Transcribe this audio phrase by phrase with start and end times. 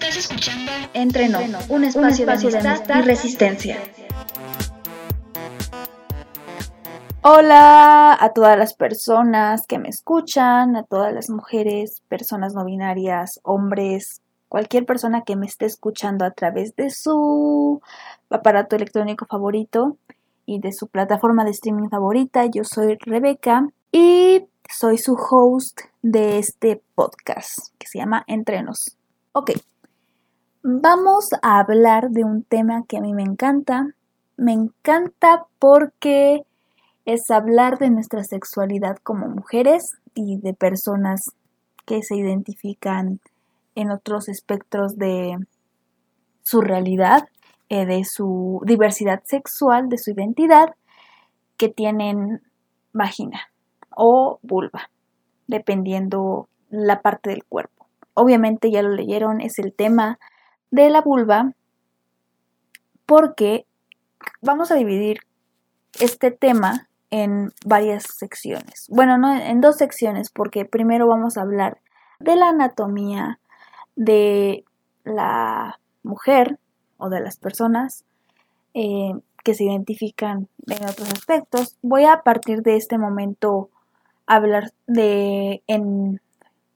[0.00, 3.78] Estás escuchando Entreno, un espacio, de, amistad y resistencia.
[7.22, 13.40] Hola a todas las personas que me escuchan, a todas las mujeres, personas no binarias,
[13.42, 17.82] hombres, cualquier persona que me esté escuchando a través de su
[18.30, 19.96] aparato electrónico favorito
[20.46, 22.46] y de su plataforma de streaming favorita.
[22.46, 28.96] Yo soy Rebeca y soy su host de este podcast que se llama Entrenos.
[29.32, 29.50] Ok,
[30.68, 33.94] vamos a hablar de un tema que a mí me encanta.
[34.36, 36.44] Me encanta porque
[37.04, 41.32] es hablar de nuestra sexualidad como mujeres y de personas
[41.86, 43.20] que se identifican
[43.74, 45.38] en otros espectros de
[46.42, 47.28] su realidad,
[47.70, 50.74] eh, de su diversidad sexual, de su identidad,
[51.56, 52.42] que tienen
[52.92, 53.40] vagina
[53.96, 54.90] o vulva,
[55.46, 57.78] dependiendo la parte del cuerpo
[58.18, 60.18] obviamente ya lo leyeron, es el tema
[60.70, 61.52] de la vulva,
[63.06, 63.66] porque
[64.42, 65.20] vamos a dividir
[66.00, 68.86] este tema en varias secciones.
[68.90, 71.78] Bueno, no en dos secciones, porque primero vamos a hablar
[72.20, 73.38] de la anatomía
[73.96, 74.64] de
[75.04, 76.58] la mujer
[76.98, 78.04] o de las personas
[78.74, 81.76] eh, que se identifican en otros aspectos.
[81.82, 83.70] Voy a partir de este momento
[84.26, 86.20] hablar de en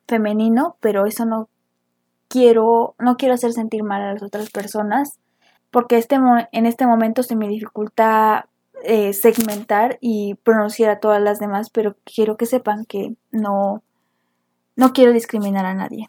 [0.09, 1.49] femenino, pero eso no
[2.33, 5.19] quiero, no quiero hacer sentir mal a las otras personas,
[5.71, 6.17] porque este,
[6.53, 8.49] en este momento se me dificulta
[8.85, 13.83] eh, segmentar y pronunciar a todas las demás, pero quiero que sepan que no,
[14.77, 16.09] no quiero discriminar a nadie.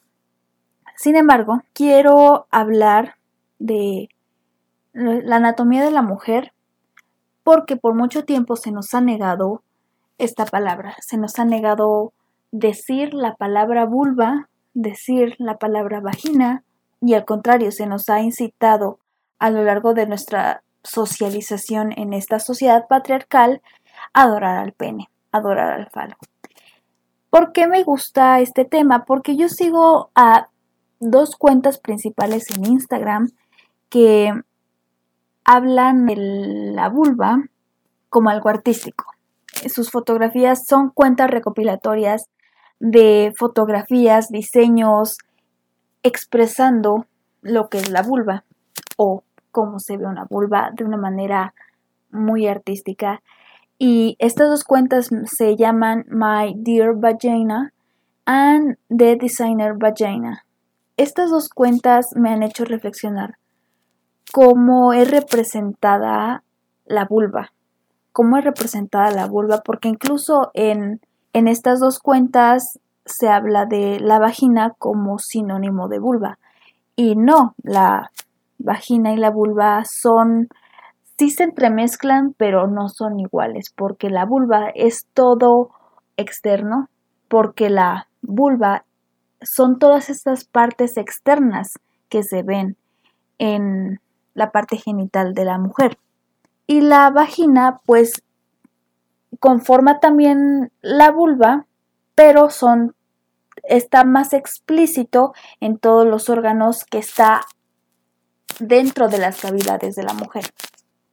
[0.95, 3.15] Sin embargo, quiero hablar
[3.59, 4.07] de
[4.93, 6.53] la anatomía de la mujer
[7.43, 9.61] porque por mucho tiempo se nos ha negado
[10.17, 12.13] esta palabra, se nos ha negado
[12.51, 16.63] decir la palabra vulva, decir la palabra vagina,
[17.01, 18.99] y al contrario, se nos ha incitado
[19.39, 23.61] a lo largo de nuestra socialización en esta sociedad patriarcal
[24.13, 26.15] a adorar al pene, adorar al falo.
[27.29, 29.05] ¿Por qué me gusta este tema?
[29.05, 30.49] Porque yo sigo a
[30.99, 33.31] dos cuentas principales en Instagram
[33.89, 34.31] que
[35.43, 37.43] hablan de la vulva
[38.09, 39.05] como algo artístico.
[39.67, 42.29] Sus fotografías son cuentas recopilatorias
[42.83, 45.17] de fotografías, diseños,
[46.03, 47.05] expresando
[47.41, 48.43] lo que es la vulva
[48.97, 51.53] o cómo se ve una vulva de una manera
[52.11, 53.21] muy artística.
[53.79, 57.71] Y estas dos cuentas se llaman My Dear Vagina
[58.25, 60.45] and The Designer Vagina.
[60.97, 63.37] Estas dos cuentas me han hecho reflexionar
[64.33, 66.43] cómo es representada
[66.85, 67.53] la vulva,
[68.11, 70.99] cómo es representada la vulva, porque incluso en
[71.33, 76.37] en estas dos cuentas se habla de la vagina como sinónimo de vulva.
[76.95, 78.11] Y no, la
[78.59, 80.47] vagina y la vulva son,
[81.17, 85.71] sí se entremezclan, pero no son iguales, porque la vulva es todo
[86.17, 86.87] externo,
[87.27, 88.85] porque la vulva
[89.41, 91.73] son todas estas partes externas
[92.09, 92.77] que se ven
[93.39, 93.99] en
[94.33, 95.97] la parte genital de la mujer.
[96.67, 98.22] Y la vagina, pues
[99.39, 101.65] conforma también la vulva,
[102.15, 102.95] pero son
[103.63, 107.41] está más explícito en todos los órganos que está
[108.59, 110.45] dentro de las cavidades de la mujer.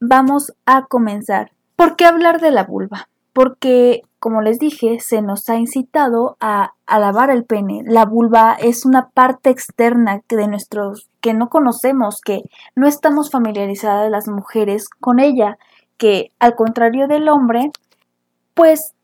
[0.00, 1.52] Vamos a comenzar.
[1.76, 3.08] ¿Por qué hablar de la vulva?
[3.32, 7.82] Porque, como les dije, se nos ha incitado a, lavar el pene.
[7.86, 12.42] La vulva es una parte externa de nuestros que no conocemos, que
[12.74, 15.58] no estamos familiarizadas las mujeres con ella,
[15.96, 17.70] que al contrario del hombre,
[18.54, 18.94] pues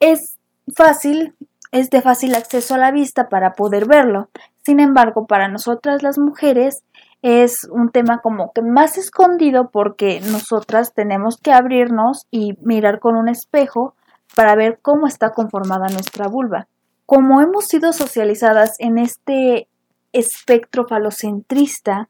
[0.00, 0.38] es
[0.74, 1.34] fácil,
[1.72, 4.28] es de fácil acceso a la vista para poder verlo.
[4.64, 6.82] Sin embargo, para nosotras las mujeres
[7.22, 13.16] es un tema como que más escondido porque nosotras tenemos que abrirnos y mirar con
[13.16, 13.94] un espejo
[14.34, 16.68] para ver cómo está conformada nuestra vulva.
[17.06, 19.68] Como hemos sido socializadas en este
[20.12, 22.08] espectro falocentrista,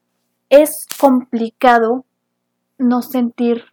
[0.48, 2.04] es complicado
[2.78, 3.64] no sentir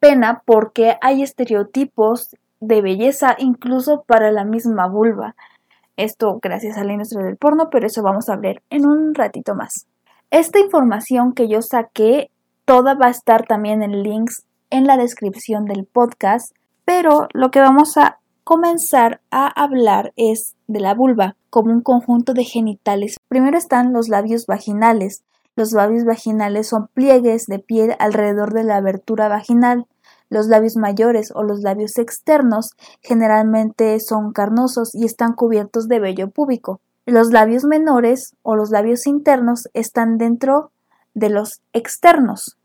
[0.00, 2.36] pena porque hay estereotipos
[2.66, 5.34] de belleza incluso para la misma vulva.
[5.96, 9.54] Esto gracias a la industria del porno, pero eso vamos a ver en un ratito
[9.54, 9.86] más.
[10.30, 12.30] Esta información que yo saqué,
[12.64, 17.60] toda va a estar también en links en la descripción del podcast, pero lo que
[17.60, 23.16] vamos a comenzar a hablar es de la vulva como un conjunto de genitales.
[23.28, 25.22] Primero están los labios vaginales.
[25.56, 29.86] Los labios vaginales son pliegues de piel alrededor de la abertura vaginal.
[30.30, 36.30] Los labios mayores o los labios externos generalmente son carnosos y están cubiertos de vello
[36.30, 36.80] púbico.
[37.06, 40.70] Los labios menores o los labios internos están dentro
[41.12, 42.56] de los externos.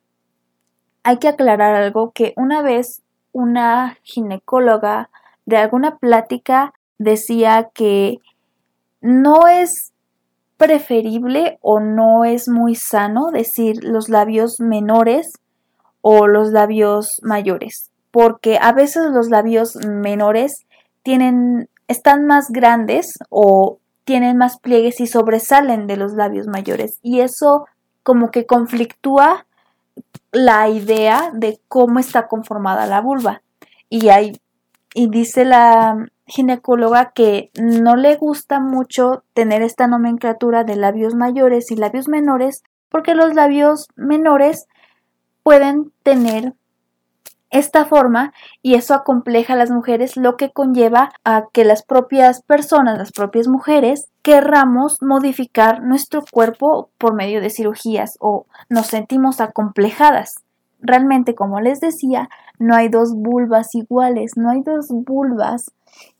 [1.03, 3.01] Hay que aclarar algo que una vez
[3.31, 5.09] una ginecóloga
[5.45, 8.19] de alguna plática decía que
[9.01, 9.93] no es
[10.57, 15.31] preferible o no es muy sano decir los labios menores
[16.01, 20.65] o los labios mayores, porque a veces los labios menores
[21.03, 27.21] tienen están más grandes o tienen más pliegues y sobresalen de los labios mayores y
[27.21, 27.65] eso
[28.03, 29.45] como que conflictúa
[30.31, 33.41] la idea de cómo está conformada la vulva.
[33.89, 34.39] Y hay
[34.93, 41.71] y dice la ginecóloga que no le gusta mucho tener esta nomenclatura de labios mayores
[41.71, 44.65] y labios menores porque los labios menores
[45.49, 46.53] pueden tener
[47.49, 52.43] esta forma y eso acompleja a las mujeres, lo que conlleva a que las propias
[52.43, 59.41] personas, las propias mujeres, querramos modificar nuestro cuerpo por medio de cirugías o nos sentimos
[59.41, 60.35] acomplejadas.
[60.81, 62.29] Realmente, como les decía,
[62.59, 65.71] no hay dos vulvas iguales, no hay dos vulvas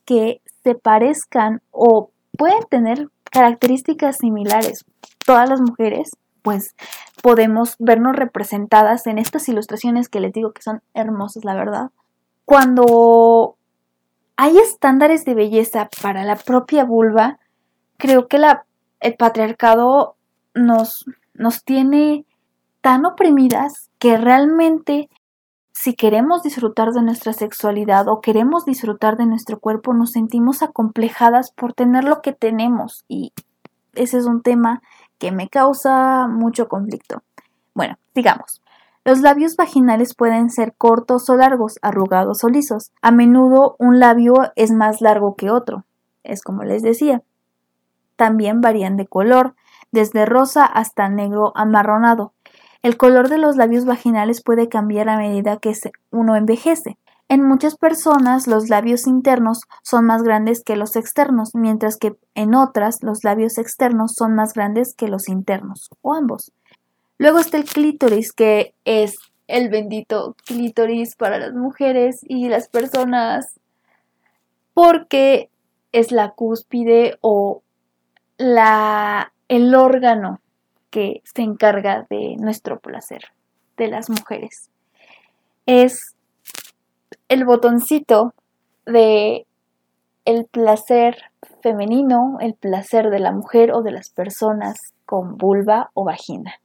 [0.06, 4.86] que se parezcan o pueden tener características similares.
[5.24, 6.10] Todas las mujeres
[6.41, 6.75] pues
[7.21, 11.91] podemos vernos representadas en estas ilustraciones que les digo que son hermosas, la verdad.
[12.45, 13.56] Cuando
[14.36, 17.39] hay estándares de belleza para la propia vulva,
[17.97, 18.65] creo que la,
[19.00, 20.15] el patriarcado
[20.53, 22.25] nos, nos tiene
[22.81, 25.09] tan oprimidas que realmente
[25.74, 31.51] si queremos disfrutar de nuestra sexualidad o queremos disfrutar de nuestro cuerpo, nos sentimos acomplejadas
[31.51, 33.06] por tener lo que tenemos.
[33.07, 33.31] Y
[33.94, 34.81] ese es un tema
[35.19, 37.21] que me causa mucho conflicto.
[37.75, 38.62] Bueno, digamos.
[39.06, 42.92] Los labios vaginales pueden ser cortos o largos, arrugados o lisos.
[43.01, 45.86] A menudo un labio es más largo que otro,
[46.24, 47.24] es como les decía.
[48.16, 49.56] También varían de color,
[49.92, 52.33] desde rosa hasta negro amarronado.
[52.81, 55.74] El color de los labios vaginales puede cambiar a medida que
[56.12, 56.98] uno envejece.
[57.30, 62.56] En muchas personas los labios internos son más grandes que los externos, mientras que en
[62.56, 66.52] otras los labios externos son más grandes que los internos, o ambos.
[67.20, 73.60] Luego está el clítoris, que es el bendito clítoris para las mujeres y las personas,
[74.74, 75.52] porque
[75.92, 77.62] es la cúspide o
[78.38, 80.42] la, el órgano
[80.90, 83.26] que se encarga de nuestro placer
[83.78, 84.72] de las mujeres.
[85.68, 86.16] Es
[87.30, 88.34] el botoncito
[88.86, 89.46] de
[90.26, 91.16] el placer
[91.62, 96.56] femenino, el placer de la mujer o de las personas con vulva o vagina.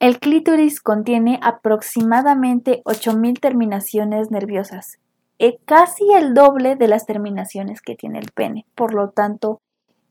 [0.00, 4.98] El clítoris contiene aproximadamente 8.000 terminaciones nerviosas,
[5.38, 8.66] eh, casi el doble de las terminaciones que tiene el pene.
[8.74, 9.60] Por lo tanto,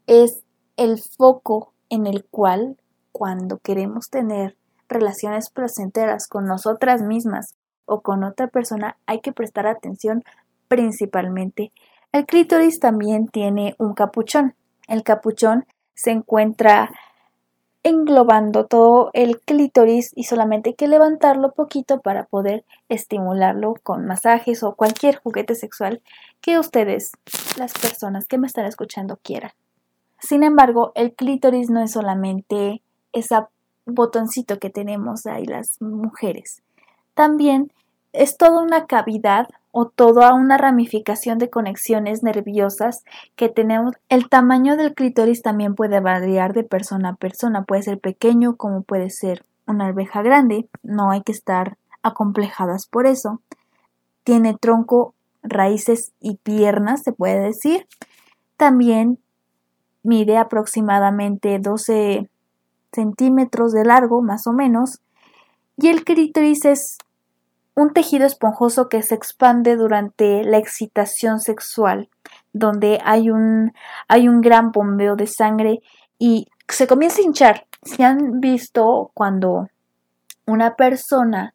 [0.08, 0.44] es
[0.78, 2.78] el foco en el cual,
[3.12, 4.56] cuando queremos tener
[4.88, 10.24] relaciones placenteras con nosotras mismas o con otra persona hay que prestar atención
[10.68, 11.72] principalmente.
[12.12, 14.56] El clítoris también tiene un capuchón.
[14.88, 16.90] El capuchón se encuentra
[17.84, 24.64] englobando todo el clítoris y solamente hay que levantarlo poquito para poder estimularlo con masajes
[24.64, 26.02] o cualquier juguete sexual
[26.42, 27.12] que ustedes,
[27.58, 29.52] las personas que me están escuchando, quieran.
[30.20, 32.82] Sin embargo, el clítoris no es solamente
[33.14, 33.36] ese
[33.86, 36.64] botoncito que tenemos ahí las mujeres
[37.16, 37.72] también
[38.14, 43.04] es toda una cavidad o toda una ramificación de conexiones nerviosas
[43.36, 43.96] que tenemos.
[44.08, 47.64] El tamaño del clítoris también puede variar de persona a persona.
[47.64, 50.70] Puede ser pequeño como puede ser una alveja grande.
[50.82, 53.42] No hay que estar acomplejadas por eso.
[54.24, 57.86] Tiene tronco, raíces y piernas, se puede decir.
[58.56, 59.20] También
[60.04, 62.30] mide aproximadamente 12
[62.94, 65.02] centímetros de largo, más o menos.
[65.78, 66.98] Y el clítoris es
[67.76, 72.10] un tejido esponjoso que se expande durante la excitación sexual,
[72.54, 73.74] donde hay un,
[74.08, 75.82] hay un gran bombeo de sangre
[76.18, 77.68] y se comienza a hinchar.
[77.84, 79.68] Si han visto cuando
[80.48, 81.54] una persona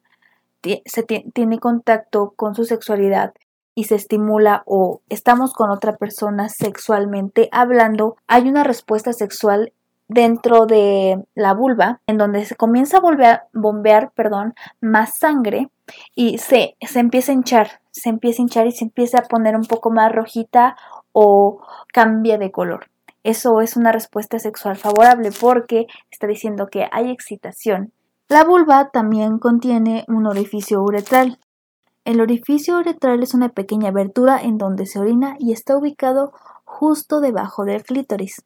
[1.33, 3.33] tiene contacto con su sexualidad
[3.73, 9.73] y se estimula o estamos con otra persona sexualmente hablando, hay una respuesta sexual
[10.07, 15.69] dentro de la vulva en donde se comienza a volver, bombear perdón, más sangre
[16.15, 19.55] y se, se empieza a hinchar, se empieza a hinchar y se empieza a poner
[19.55, 20.75] un poco más rojita
[21.13, 21.61] o
[21.93, 22.87] cambia de color.
[23.23, 27.91] Eso es una respuesta sexual favorable porque está diciendo que hay excitación.
[28.27, 31.37] La vulva también contiene un orificio uretral.
[32.03, 36.31] El orificio uretral es una pequeña abertura en donde se orina y está ubicado
[36.63, 38.43] justo debajo del clítoris.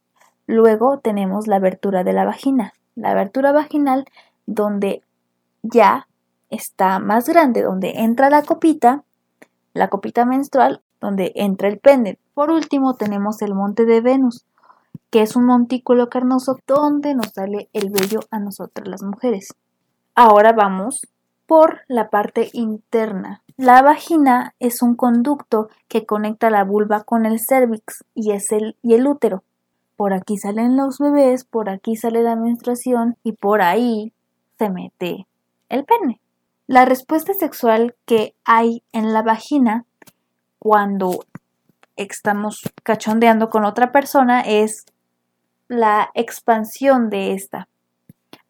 [0.48, 2.74] Luego tenemos la abertura de la vagina.
[2.96, 4.06] La abertura vaginal
[4.46, 5.04] donde
[5.62, 6.08] ya
[6.56, 9.04] está más grande, donde entra la copita,
[9.74, 12.18] la copita menstrual, donde entra el pene.
[12.34, 14.46] Por último tenemos el monte de Venus,
[15.12, 19.50] que es un montículo carnoso donde nos sale el vello a nosotras las mujeres.
[20.16, 21.02] Ahora vamos
[21.46, 23.42] por la parte interna.
[23.58, 28.76] La vagina es un conducto que conecta la vulva con el cervix y, es el,
[28.82, 29.44] y el útero.
[29.96, 34.12] Por aquí salen los bebés, por aquí sale la menstruación y por ahí
[34.58, 35.28] se mete
[35.70, 36.20] el pene.
[36.68, 39.86] La respuesta sexual que hay en la vagina
[40.58, 41.20] cuando
[41.96, 44.86] estamos cachondeando con otra persona es
[45.68, 47.68] la expansión de esta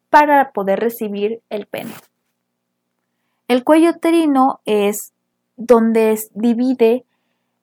[0.08, 1.92] para poder recibir el pene.
[3.48, 5.12] El cuello uterino es
[5.58, 7.04] donde divide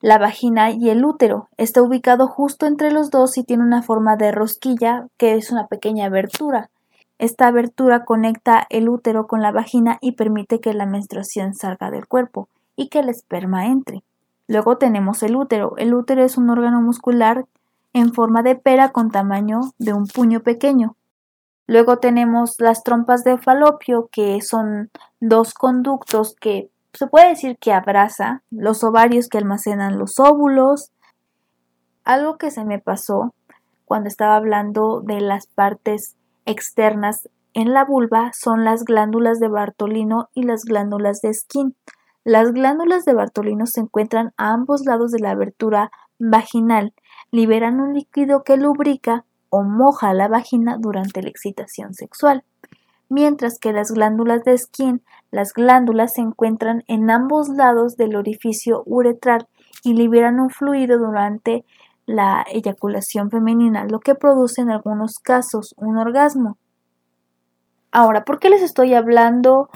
[0.01, 1.49] la vagina y el útero.
[1.57, 5.65] Está ubicado justo entre los dos y tiene una forma de rosquilla que es una
[5.65, 6.69] pequeña abertura.
[7.23, 12.05] Esta abertura conecta el útero con la vagina y permite que la menstruación salga del
[12.05, 14.03] cuerpo y que el esperma entre.
[14.49, 15.77] Luego tenemos el útero.
[15.77, 17.45] El útero es un órgano muscular
[17.93, 20.97] en forma de pera con tamaño de un puño pequeño.
[21.65, 27.71] Luego tenemos las trompas de falopio, que son dos conductos que se puede decir que
[27.71, 30.91] abraza los ovarios que almacenan los óvulos.
[32.03, 33.33] Algo que se me pasó
[33.85, 40.29] cuando estaba hablando de las partes externas en la vulva son las glándulas de Bartolino
[40.33, 41.75] y las glándulas de Skin.
[42.23, 46.93] Las glándulas de Bartolino se encuentran a ambos lados de la abertura vaginal,
[47.31, 52.43] liberan un líquido que lubrica o moja la vagina durante la excitación sexual,
[53.09, 58.81] mientras que las glándulas de skin, las glándulas se encuentran en ambos lados del orificio
[58.85, 59.47] uretral
[59.83, 61.65] y liberan un fluido durante
[62.05, 66.57] la eyaculación femenina, lo que produce en algunos casos un orgasmo.
[67.91, 69.69] Ahora, ¿por qué les estoy hablando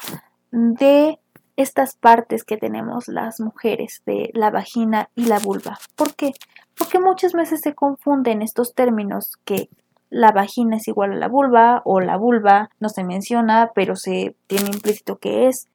[0.51, 1.19] de
[1.55, 5.77] estas partes que tenemos las mujeres de la vagina y la vulva?
[5.95, 6.33] ¿Por qué?
[6.77, 9.69] porque muchas veces se confunden estos términos que
[10.09, 14.35] la vagina es igual a la vulva o la vulva no se menciona, pero se
[14.47, 15.67] tiene implícito que es.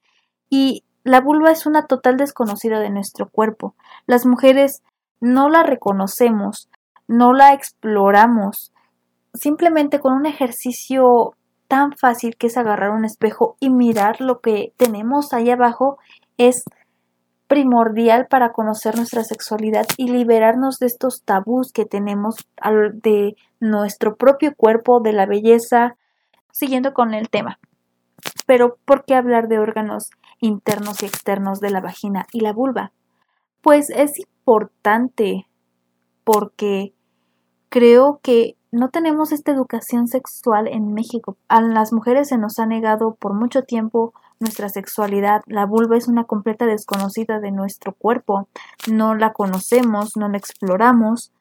[0.49, 3.75] Y la vulva es una total desconocida de nuestro cuerpo.
[4.07, 4.83] Las mujeres
[5.23, 6.69] no la reconocemos,
[7.07, 8.73] no la exploramos.
[9.33, 11.37] Simplemente con un ejercicio
[11.69, 15.99] tan fácil que es agarrar un espejo y mirar lo que tenemos ahí abajo
[16.38, 16.64] es
[17.47, 22.37] primordial para conocer nuestra sexualidad y liberarnos de estos tabús que tenemos
[22.95, 25.97] de nuestro propio cuerpo, de la belleza,
[26.50, 27.61] siguiendo con el tema.
[28.47, 30.11] Pero, ¿por qué hablar de órganos
[30.41, 32.91] internos y externos de la vagina y la vulva?
[33.62, 35.47] Pues es importante
[36.25, 36.92] porque
[37.69, 41.37] creo que no tenemos esta educación sexual en México.
[41.49, 45.42] A las mujeres se nos ha negado por mucho tiempo nuestra sexualidad.
[45.47, 48.49] La vulva es una completa desconocida de nuestro cuerpo.
[48.90, 51.33] No la conocemos, no la exploramos.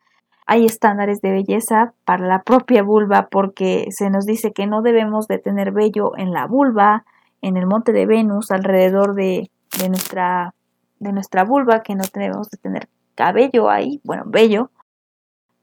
[0.45, 5.27] Hay estándares de belleza para la propia vulva porque se nos dice que no debemos
[5.27, 7.05] de tener vello en la vulva,
[7.41, 9.49] en el monte de Venus, alrededor de,
[9.87, 10.53] nuestra,
[11.01, 14.69] de nuestra vulva, que no debemos de tener cabello ahí, bueno, vello,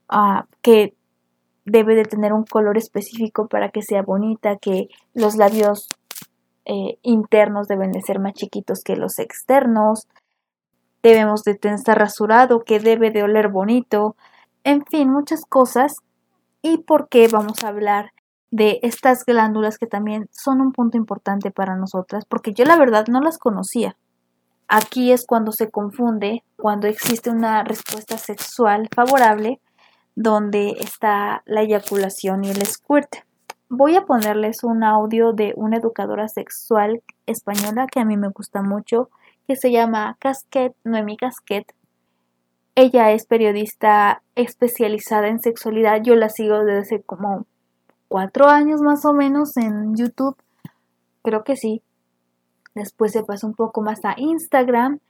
[0.09, 0.95] ah, que
[1.65, 5.89] debe de tener un color específico para que sea bonita, que los labios
[6.65, 10.09] eh, internos deben de ser más chiquitos que los externos,
[11.03, 14.17] debemos de estar rasurado, que debe de oler bonito,
[14.65, 15.97] en fin, muchas cosas.
[16.63, 18.13] ¿Y por qué vamos a hablar
[18.51, 22.25] de estas glándulas que también son un punto importante para nosotras?
[22.29, 23.97] Porque yo la verdad no las conocía.
[24.69, 29.61] Aquí es cuando se confunde, cuando existe una respuesta sexual favorable,
[30.15, 33.17] donde está la eyaculación y el squirt.
[33.71, 38.61] Voy a ponerles un audio de una educadora sexual española que a mí me gusta
[38.61, 39.09] mucho,
[39.47, 41.75] que se llama Casquet, Noemi Casquet.
[42.75, 46.03] Ella es periodista especializada en sexualidad.
[46.03, 47.47] Yo la sigo desde como
[48.09, 50.37] cuatro años más o menos en YouTube.
[51.23, 51.83] Creo que sí.
[52.79, 55.01] Después se pasó un poco más a Instagram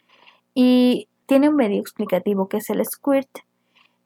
[0.54, 3.28] y tiene un medio explicativo que es el squirt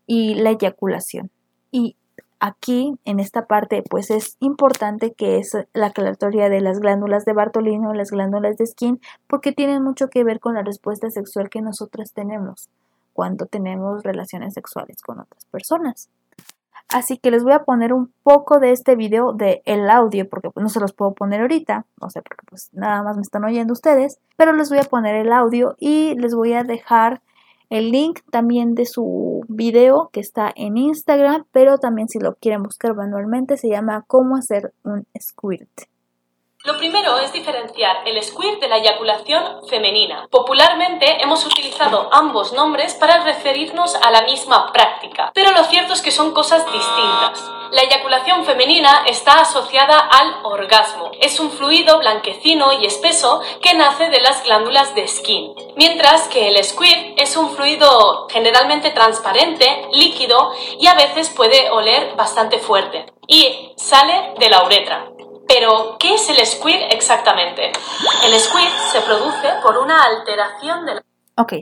[0.07, 1.31] y la eyaculación.
[1.71, 1.97] Y
[2.45, 7.35] Aquí, en esta parte, pues es importante que es la aclaratoria de las glándulas de
[7.35, 11.63] Bartolino, las glándulas de skin, porque tienen mucho que ver con la respuesta sexual que
[11.63, 12.69] nosotras tenemos
[13.13, 16.09] cuando tenemos relaciones sexuales con otras personas.
[16.93, 20.51] Así que les voy a poner un poco de este video de el audio, porque
[20.51, 23.45] pues, no se los puedo poner ahorita, no sé, porque pues nada más me están
[23.45, 27.23] oyendo ustedes, pero les voy a poner el audio y les voy a dejar
[27.71, 32.63] el link también de su video que está en Instagram, pero también si lo quieren
[32.63, 35.92] buscar manualmente se llama Cómo hacer un squirt.
[36.65, 40.29] Lo primero es diferenciar el squirt de la eyaculación femenina.
[40.31, 46.03] Popularmente hemos utilizado ambos nombres para referirnos a la misma práctica, pero lo cierto es
[46.03, 47.51] que son cosas distintas.
[47.73, 51.11] La eyaculación femenina está asociada al orgasmo.
[51.21, 56.47] Es un fluido blanquecino y espeso que nace de las glándulas de skin, mientras que
[56.47, 63.07] el squirt es un fluido generalmente transparente, líquido y a veces puede oler bastante fuerte
[63.27, 65.12] y sale de la uretra.
[65.55, 67.73] Pero, ¿qué es el squirt exactamente?
[68.25, 71.05] El squirt se produce por una alteración de la...
[71.37, 71.53] Ok,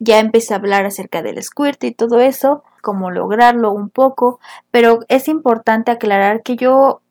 [0.00, 4.40] ya empecé a hablar acerca del squirt y todo eso, cómo lograrlo un poco,
[4.72, 7.02] pero es importante aclarar que yo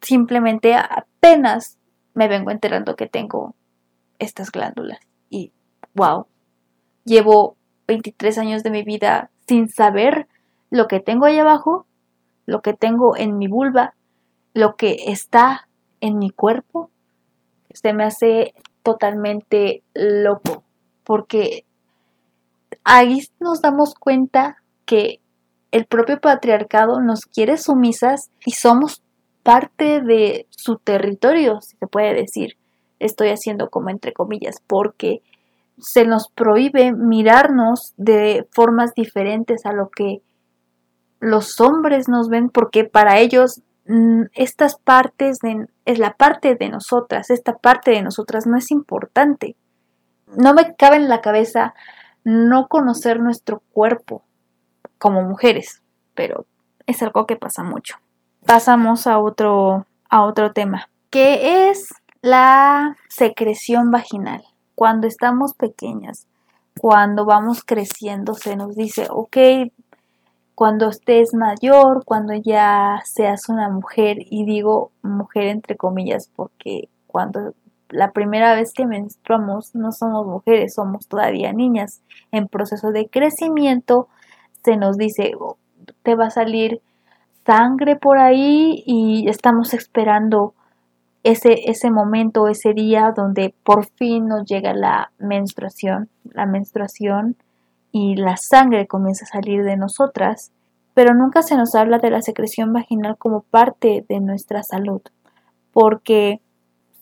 [0.00, 1.76] simplemente apenas
[2.14, 3.54] me vengo enterando que tengo
[4.18, 5.52] estas glándulas y
[5.94, 6.26] wow,
[7.04, 7.56] llevo
[7.86, 10.26] 23 años de mi vida sin saber
[10.70, 11.86] lo que tengo ahí abajo,
[12.46, 13.94] lo que tengo en mi vulva,
[14.54, 15.68] lo que está
[16.00, 16.90] en mi cuerpo,
[17.72, 20.64] se me hace totalmente loco,
[21.04, 21.64] porque
[22.84, 25.20] ahí nos damos cuenta que
[25.70, 29.02] el propio patriarcado nos quiere sumisas y somos
[29.42, 32.56] parte de su territorio, si se puede decir.
[32.98, 35.22] Estoy haciendo como entre comillas, porque
[35.78, 40.20] se nos prohíbe mirarnos de formas diferentes a lo que
[41.20, 43.60] los hombres nos ven, porque para ellos
[44.34, 49.56] estas partes de, es la parte de nosotras, esta parte de nosotras no es importante.
[50.36, 51.74] No me cabe en la cabeza
[52.22, 54.22] no conocer nuestro cuerpo
[54.98, 55.82] como mujeres,
[56.14, 56.44] pero
[56.86, 57.96] es algo que pasa mucho.
[58.44, 64.44] Pasamos a otro, a otro tema, que es la secreción vaginal.
[64.74, 66.26] Cuando estamos pequeñas,
[66.78, 69.36] cuando vamos creciendo, se nos dice, ok,
[70.58, 77.54] cuando estés mayor, cuando ya seas una mujer, y digo mujer entre comillas porque cuando
[77.90, 82.02] la primera vez que menstruamos no somos mujeres, somos todavía niñas.
[82.32, 84.08] En proceso de crecimiento,
[84.64, 85.58] se nos dice, oh,
[86.02, 86.80] te va a salir
[87.46, 90.54] sangre por ahí y estamos esperando
[91.22, 97.36] ese, ese momento, ese día donde por fin nos llega la menstruación, la menstruación
[97.92, 100.52] y la sangre comienza a salir de nosotras,
[100.94, 105.00] pero nunca se nos habla de la secreción vaginal como parte de nuestra salud,
[105.72, 106.40] porque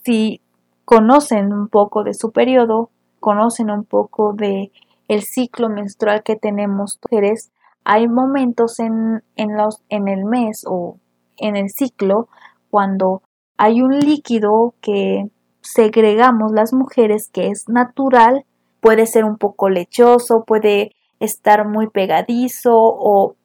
[0.04, 0.40] si
[0.84, 4.70] conocen un poco de su periodo, conocen un poco de
[5.08, 7.50] el ciclo menstrual que tenemos mujeres,
[7.84, 10.98] hay momentos en, en, los, en el mes o
[11.36, 12.28] en el ciclo
[12.70, 13.22] cuando
[13.56, 18.44] hay un líquido que segregamos las mujeres que es natural
[18.80, 23.36] puede ser un poco lechoso, puede estar muy pegadizo o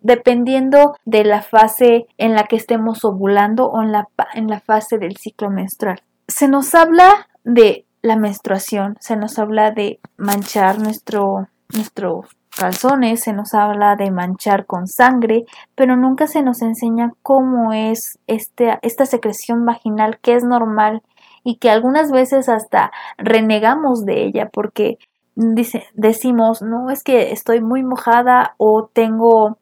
[0.00, 4.98] dependiendo de la fase en la que estemos ovulando o en la, en la fase
[4.98, 6.00] del ciclo menstrual.
[6.26, 13.32] Se nos habla de la menstruación, se nos habla de manchar nuestro, nuestros calzones, se
[13.32, 19.06] nos habla de manchar con sangre, pero nunca se nos enseña cómo es este, esta
[19.06, 21.02] secreción vaginal que es normal
[21.44, 24.98] y que algunas veces hasta renegamos de ella porque
[25.34, 29.58] dice, decimos, no, es que estoy muy mojada o tengo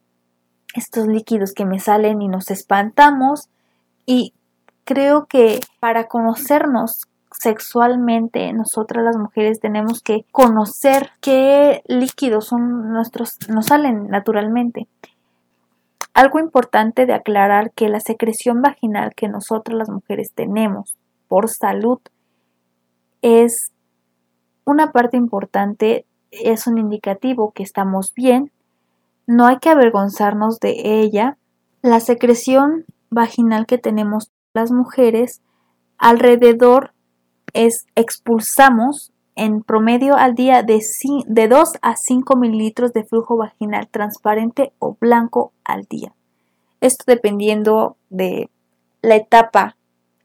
[0.75, 3.49] estos líquidos que me salen y nos espantamos
[4.07, 4.33] y
[4.85, 13.37] creo que para conocernos sexualmente nosotras las mujeres tenemos que conocer qué líquidos son nuestros
[13.49, 14.89] nos salen naturalmente.
[16.15, 20.97] Algo importante de aclarar que la secreción vaginal que nosotras las mujeres tenemos
[21.29, 21.99] por salud
[23.23, 23.73] es
[24.65, 28.53] una parte importante, es un indicativo que estamos bien,
[29.27, 31.37] no hay que avergonzarnos de ella.
[31.83, 35.43] La secreción vaginal que tenemos las mujeres
[35.99, 36.93] alrededor
[37.53, 40.81] es expulsamos en promedio al día de,
[41.27, 46.15] de 2 a 5 mililitros de flujo vaginal transparente o blanco al día.
[46.81, 48.51] Esto dependiendo de
[49.03, 49.77] la etapa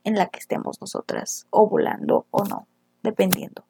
[0.04, 2.68] en la que estemos nosotras ovulando o no,
[3.04, 3.64] dependiendo.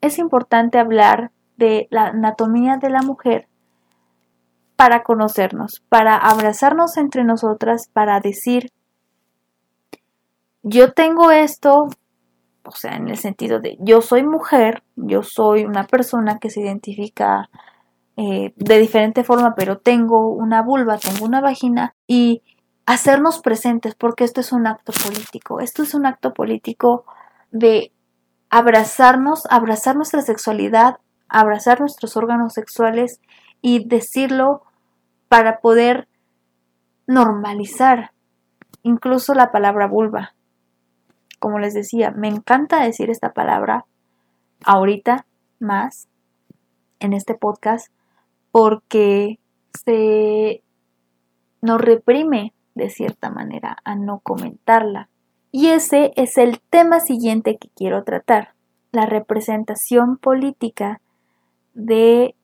[0.00, 3.46] Es importante hablar de la anatomía de la mujer
[4.76, 8.72] para conocernos, para abrazarnos entre nosotras, para decir,
[10.62, 11.88] yo tengo esto,
[12.64, 16.60] o sea, en el sentido de yo soy mujer, yo soy una persona que se
[16.60, 17.48] identifica
[18.16, 22.42] eh, de diferente forma, pero tengo una vulva, tengo una vagina y
[22.86, 27.04] hacernos presentes, porque esto es un acto político, esto es un acto político
[27.50, 27.92] de
[28.50, 33.20] abrazarnos, abrazar nuestra sexualidad, abrazar nuestros órganos sexuales
[33.60, 34.62] y decirlo
[35.28, 36.08] para poder
[37.06, 38.12] normalizar
[38.82, 40.34] incluso la palabra vulva.
[41.38, 43.86] Como les decía, me encanta decir esta palabra
[44.64, 45.26] ahorita
[45.58, 46.08] más
[47.00, 47.92] en este podcast
[48.50, 49.38] porque
[49.72, 50.62] se
[51.62, 55.08] nos reprime de cierta manera a no comentarla.
[55.50, 58.54] Y ese es el tema siguiente que quiero tratar,
[58.90, 61.00] la representación política
[61.74, 62.34] de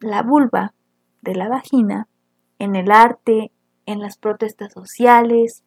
[0.00, 0.74] la vulva,
[1.22, 2.08] de la vagina,
[2.58, 3.50] en el arte,
[3.86, 5.62] en las protestas sociales,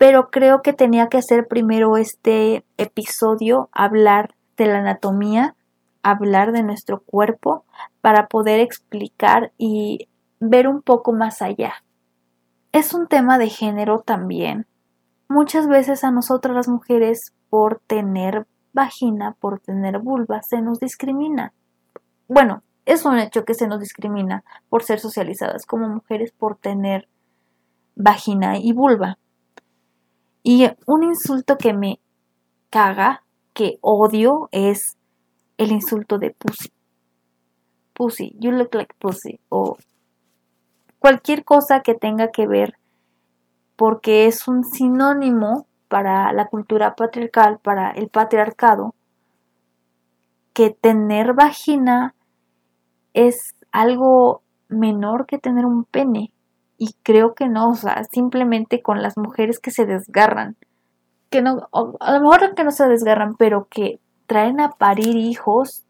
[0.00, 5.54] pero creo que tenía que hacer primero este episodio, hablar de la anatomía,
[6.02, 7.66] hablar de nuestro cuerpo,
[8.00, 11.74] para poder explicar y ver un poco más allá.
[12.72, 14.66] Es un tema de género también.
[15.28, 21.52] Muchas veces a nosotras las mujeres, por tener vagina, por tener vulva, se nos discrimina.
[22.28, 27.08] Bueno, es un hecho que se nos discrimina por ser socializadas como mujeres por tener
[27.96, 29.18] vagina y vulva.
[30.44, 32.00] Y un insulto que me
[32.70, 34.96] caga, que odio, es
[35.58, 36.72] el insulto de pussy.
[37.94, 39.40] Pussy, you look like pussy.
[39.48, 39.76] O
[41.00, 42.76] cualquier cosa que tenga que ver,
[43.74, 48.94] porque es un sinónimo para la cultura patriarcal, para el patriarcado,
[50.52, 52.14] que tener vagina
[53.14, 56.32] es algo menor que tener un pene.
[56.78, 60.56] Y creo que no, o sea, simplemente con las mujeres que se desgarran.
[61.28, 65.84] Que no, a lo mejor que no se desgarran, pero que traen a parir hijos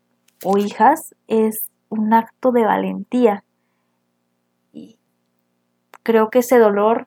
[0.45, 3.45] o hijas es un acto de valentía.
[6.11, 7.07] Creo que ese dolor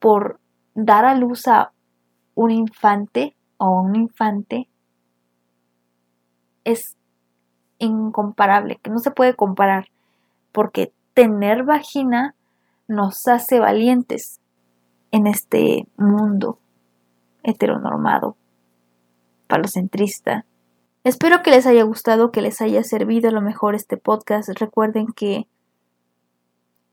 [0.00, 0.40] por
[0.74, 1.70] dar a luz a
[2.34, 4.68] un infante o un infante
[6.64, 6.96] es
[7.78, 9.90] incomparable, que no se puede comparar,
[10.50, 12.34] porque tener vagina
[12.88, 14.40] nos hace valientes
[15.12, 16.58] en este mundo
[17.44, 18.36] heteronormado,
[19.46, 20.46] palocentrista.
[21.04, 24.48] Espero que les haya gustado, que les haya servido a lo mejor este podcast.
[24.58, 25.46] Recuerden que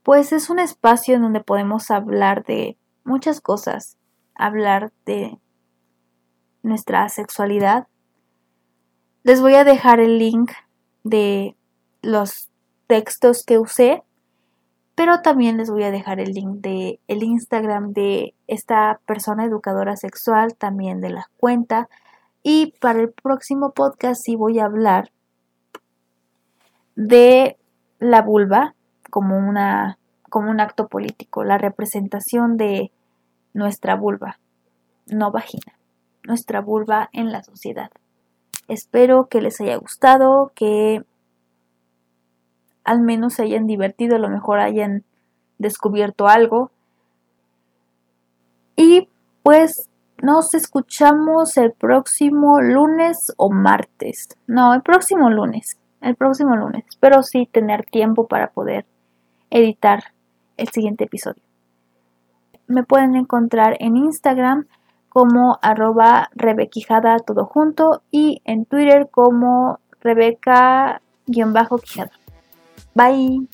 [0.04, 3.98] pues es un espacio en donde podemos hablar de muchas cosas,
[4.36, 5.38] hablar de
[6.64, 7.88] nuestra sexualidad.
[9.24, 10.52] Les voy a dejar el link
[11.04, 11.56] de
[12.02, 12.50] los
[12.88, 14.04] textos que usé,
[14.96, 19.96] pero también les voy a dejar el link de el Instagram de esta persona educadora
[19.96, 21.90] sexual, también de la cuenta.
[22.44, 25.12] Y para el próximo podcast sí voy a hablar
[26.96, 27.58] de
[28.00, 28.76] la vulva
[29.12, 30.00] como una
[30.32, 32.92] como un acto político, la representación de
[33.54, 34.40] nuestra vulva,
[35.08, 35.78] no vagina,
[36.24, 37.92] nuestra vulva en la sociedad.
[38.70, 41.04] Espero que les haya gustado, que
[42.86, 45.04] al menos se hayan divertido, a lo mejor hayan
[45.58, 46.72] descubierto algo.
[48.78, 49.10] Y
[49.44, 49.90] pues
[50.22, 54.30] nos escuchamos el próximo lunes o martes.
[54.48, 55.78] No, el próximo lunes.
[56.00, 56.86] El próximo lunes.
[56.88, 58.86] Espero sí tener tiempo para poder
[59.52, 60.14] editar
[60.58, 61.44] el siguiente episodio.
[62.68, 64.66] Me pueden encontrar en Instagram
[65.10, 72.12] como arroba rebequijada todo junto y en Twitter como rebeca-quijada.
[72.96, 73.48] Bye.